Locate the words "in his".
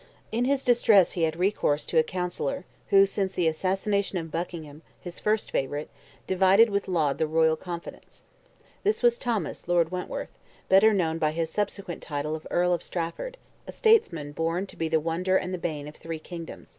0.31-0.63